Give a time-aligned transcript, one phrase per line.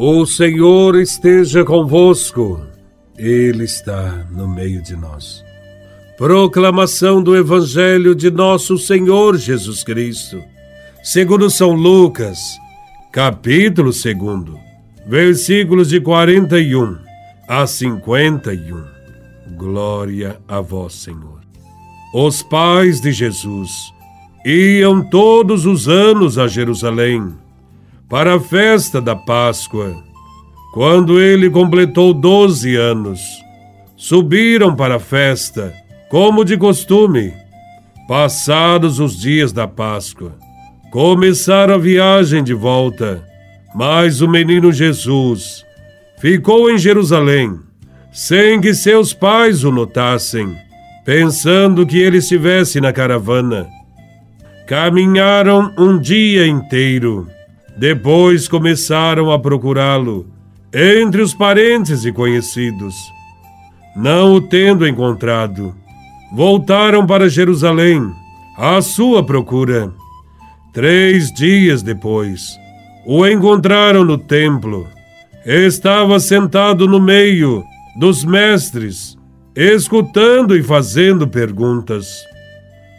[0.00, 2.64] O Senhor esteja convosco,
[3.16, 5.42] Ele está no meio de nós.
[6.16, 10.40] Proclamação do Evangelho de Nosso Senhor Jesus Cristo,
[11.02, 12.38] segundo São Lucas,
[13.10, 14.56] capítulo 2,
[15.04, 16.96] versículos de 41
[17.48, 18.84] a 51.
[19.56, 21.40] Glória a Vós, Senhor.
[22.14, 23.92] Os pais de Jesus
[24.46, 27.34] iam todos os anos a Jerusalém
[28.08, 30.02] para a festa da Páscoa.
[30.72, 33.20] Quando ele completou doze anos,
[33.96, 35.74] subiram para a festa,
[36.08, 37.34] como de costume.
[38.06, 40.34] Passados os dias da Páscoa,
[40.90, 43.22] começaram a viagem de volta,
[43.74, 45.64] mas o menino Jesus
[46.18, 47.58] ficou em Jerusalém,
[48.10, 50.56] sem que seus pais o notassem,
[51.04, 53.68] pensando que ele estivesse na caravana.
[54.66, 57.28] Caminharam um dia inteiro
[57.78, 60.26] depois começaram a procurá-lo
[60.74, 62.94] entre os parentes e conhecidos.
[63.94, 65.74] Não o tendo encontrado,
[66.34, 68.12] voltaram para Jerusalém
[68.56, 69.92] à sua procura.
[70.74, 72.58] Três dias depois,
[73.06, 74.86] o encontraram no templo.
[75.46, 77.62] Estava sentado no meio
[77.98, 79.16] dos mestres,
[79.54, 82.08] escutando e fazendo perguntas.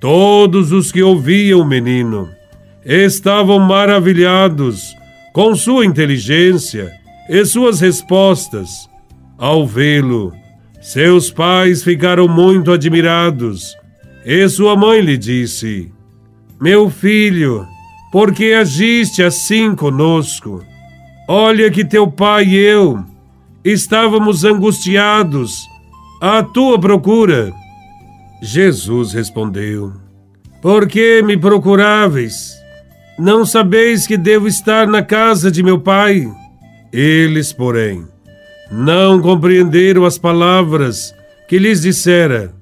[0.00, 2.39] Todos os que ouviam o menino
[2.84, 4.94] estavam maravilhados
[5.32, 6.92] com sua inteligência
[7.28, 8.88] e suas respostas.
[9.38, 10.32] Ao vê-lo,
[10.80, 13.76] seus pais ficaram muito admirados
[14.24, 15.90] e sua mãe lhe disse:
[16.60, 17.66] Meu filho,
[18.12, 20.64] por que agiste assim conosco?
[21.28, 23.04] Olha que teu pai e eu
[23.64, 25.68] estávamos angustiados
[26.20, 27.52] à tua procura.
[28.42, 29.92] Jesus respondeu:
[30.60, 32.59] Por que me procuráveis?
[33.18, 36.30] Não sabeis que devo estar na casa de meu pai?
[36.92, 38.06] Eles, porém,
[38.70, 41.14] não compreenderam as palavras
[41.48, 42.54] que lhes dissera.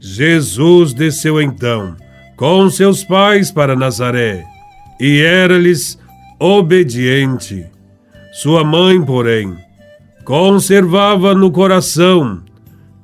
[0.00, 1.96] Jesus desceu então
[2.36, 4.44] com seus pais para Nazaré
[5.00, 5.98] e era-lhes
[6.38, 7.66] obediente.
[8.32, 9.56] Sua mãe, porém,
[10.24, 12.42] conservava no coração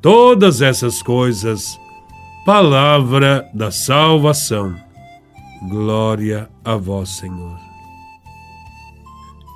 [0.02, 1.78] todas essas coisas.
[2.44, 4.74] Palavra da salvação.
[5.68, 7.58] Glória a vós, Senhor.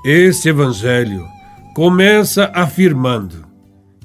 [0.05, 1.27] Este evangelho
[1.75, 3.47] começa afirmando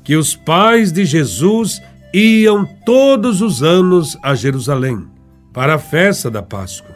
[0.01, 1.81] que os pais de Jesus
[2.13, 5.05] iam todos os anos a Jerusalém
[5.51, 6.95] para a festa da Páscoa.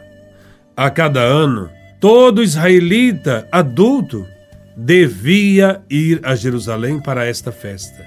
[0.74, 1.68] A cada ano,
[2.00, 4.26] todo israelita adulto
[4.74, 8.06] devia ir a Jerusalém para esta festa.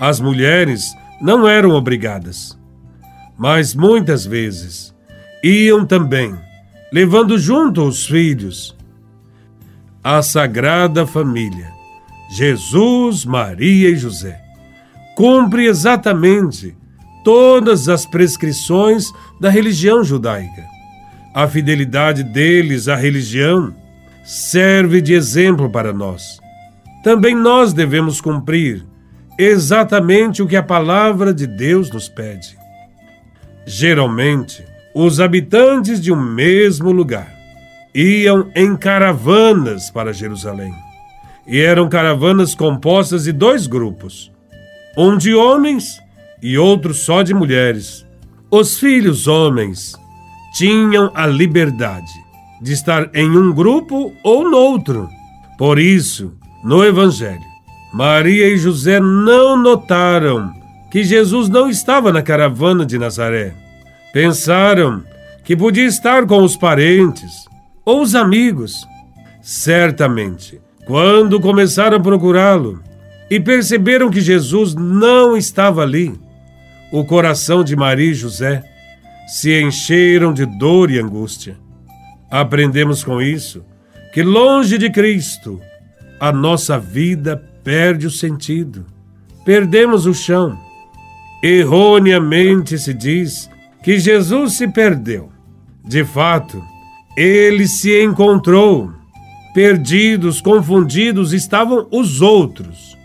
[0.00, 2.58] As mulheres não eram obrigadas,
[3.36, 4.95] mas muitas vezes
[5.46, 6.34] iam também,
[6.92, 8.76] levando junto os filhos.
[10.02, 11.70] A Sagrada Família,
[12.30, 14.40] Jesus, Maria e José,
[15.16, 16.76] cumpre exatamente
[17.24, 20.64] todas as prescrições da religião judaica.
[21.34, 23.74] A fidelidade deles à religião
[24.24, 26.40] serve de exemplo para nós.
[27.04, 28.84] Também nós devemos cumprir
[29.38, 32.56] exatamente o que a palavra de Deus nos pede.
[33.66, 34.64] Geralmente,
[34.98, 37.30] os habitantes de um mesmo lugar
[37.94, 40.74] iam em caravanas para Jerusalém.
[41.46, 44.32] E eram caravanas compostas de dois grupos,
[44.96, 46.00] um de homens
[46.42, 48.06] e outro só de mulheres.
[48.50, 49.92] Os filhos homens
[50.54, 52.14] tinham a liberdade
[52.62, 55.10] de estar em um grupo ou noutro.
[55.58, 56.32] Por isso,
[56.64, 57.44] no Evangelho,
[57.92, 60.54] Maria e José não notaram
[60.90, 63.65] que Jesus não estava na caravana de Nazaré
[64.16, 65.04] Pensaram
[65.44, 67.46] que podia estar com os parentes
[67.84, 68.88] ou os amigos.
[69.42, 72.82] Certamente, quando começaram a procurá-lo
[73.30, 76.18] e perceberam que Jesus não estava ali,
[76.90, 78.64] o coração de Maria e José
[79.28, 81.58] se encheram de dor e angústia.
[82.30, 83.66] Aprendemos com isso
[84.14, 85.60] que, longe de Cristo,
[86.18, 88.86] a nossa vida perde o sentido.
[89.44, 90.58] Perdemos o chão.
[91.42, 93.54] Erroneamente se diz
[93.86, 95.30] que Jesus se perdeu.
[95.84, 96.60] De fato,
[97.16, 98.90] ele se encontrou.
[99.54, 102.98] Perdidos, confundidos estavam os outros.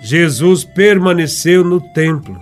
[0.00, 2.38] Jesus permaneceu no templo,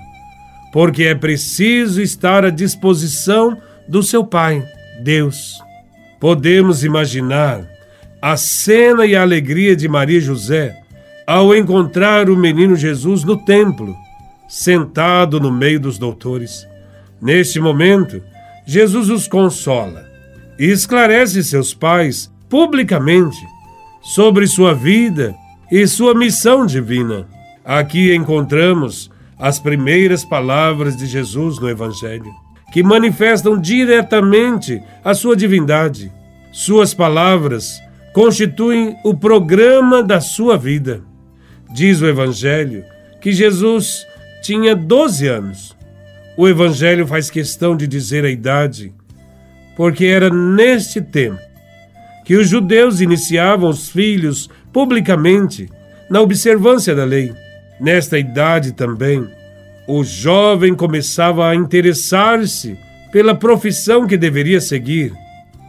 [0.74, 3.56] porque é preciso estar à disposição
[3.88, 4.62] do seu Pai,
[5.02, 5.58] Deus.
[6.20, 7.66] Podemos imaginar
[8.20, 10.76] a cena e a alegria de Maria e José
[11.26, 13.96] ao encontrar o menino Jesus no templo,
[14.46, 16.68] sentado no meio dos doutores.
[17.20, 18.22] Neste momento,
[18.66, 20.06] Jesus os consola
[20.58, 23.38] e esclarece seus pais publicamente
[24.02, 25.34] sobre sua vida
[25.70, 27.26] e sua missão divina.
[27.64, 32.32] Aqui encontramos as primeiras palavras de Jesus no Evangelho,
[32.72, 36.12] que manifestam diretamente a sua divindade.
[36.52, 37.80] Suas palavras
[38.14, 41.02] constituem o programa da sua vida.
[41.74, 42.84] Diz o Evangelho
[43.20, 44.06] que Jesus
[44.42, 45.75] tinha 12 anos.
[46.36, 48.92] O Evangelho faz questão de dizer a idade,
[49.76, 51.40] porque era neste tempo
[52.26, 55.68] que os judeus iniciavam os filhos publicamente
[56.10, 57.32] na observância da lei.
[57.80, 59.26] Nesta idade também,
[59.86, 62.76] o jovem começava a interessar-se
[63.12, 65.12] pela profissão que deveria seguir.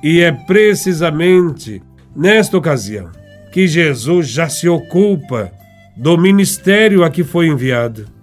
[0.04, 1.82] E é precisamente
[2.16, 3.10] nesta ocasião
[3.52, 5.52] que Jesus já se ocupa
[5.96, 8.17] do ministério a que foi enviado.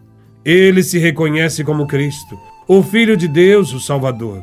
[0.45, 2.39] Ele se reconhece como Cristo,
[2.69, 4.43] o Filho de Deus, o Salvador.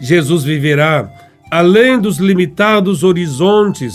[0.00, 1.10] Jesus viverá
[1.50, 3.94] além dos limitados horizontes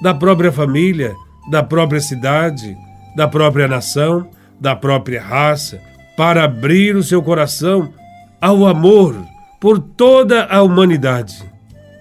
[0.00, 1.14] da própria família,
[1.50, 2.76] da própria cidade,
[3.14, 4.28] da própria nação,
[4.58, 5.80] da própria raça,
[6.16, 7.92] para abrir o seu coração
[8.40, 9.14] ao amor
[9.60, 11.36] por toda a humanidade.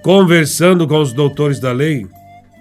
[0.02, 2.08] Conversando com os doutores da lei,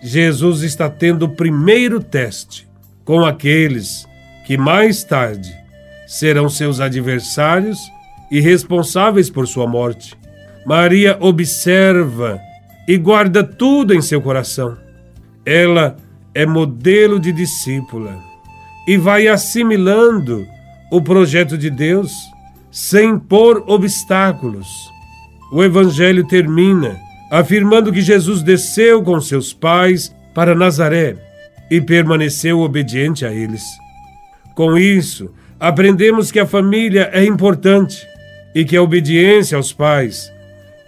[0.02, 2.68] Jesus está tendo o primeiro teste
[3.04, 4.06] com aqueles
[4.46, 5.63] que mais tarde
[6.06, 7.78] serão seus adversários
[8.30, 10.16] e responsáveis por sua morte.
[10.66, 12.40] Maria observa
[12.88, 14.76] e guarda tudo em seu coração.
[15.44, 15.96] Ela
[16.34, 18.18] é modelo de discípula
[18.86, 20.46] e vai assimilando
[20.90, 22.12] o projeto de Deus
[22.70, 24.66] sem pôr obstáculos.
[25.52, 26.98] O Evangelho termina
[27.30, 31.16] afirmando que Jesus desceu com seus pais para Nazaré
[31.70, 33.62] e permaneceu obediente a eles.
[34.54, 38.06] Com isso, aprendemos que a família é importante
[38.54, 40.32] e que a obediência aos pais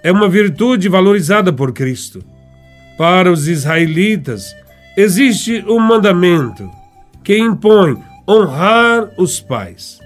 [0.03, 2.23] é uma virtude valorizada por Cristo.
[2.97, 4.55] Para os israelitas,
[4.97, 6.71] existe um mandamento
[7.23, 7.97] que impõe
[8.29, 9.99] honrar os pais.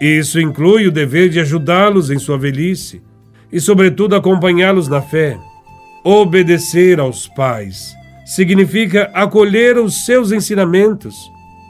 [0.00, 3.02] Isso inclui o dever de ajudá-los em sua velhice
[3.50, 5.38] e, sobretudo, acompanhá-los na fé.
[6.04, 7.94] Obedecer aos pais
[8.26, 11.14] significa acolher os seus ensinamentos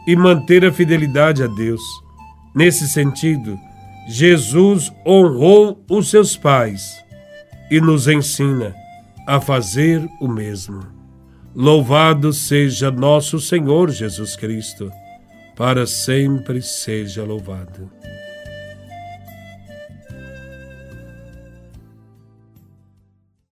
[0.06, 1.82] e manter a fidelidade a Deus.
[2.54, 3.58] Nesse sentido,
[4.08, 7.04] Jesus honrou os seus pais
[7.70, 8.74] e nos ensina
[9.26, 10.80] a fazer o mesmo.
[11.54, 14.90] Louvado seja nosso Senhor Jesus Cristo,
[15.56, 17.90] para sempre seja louvado.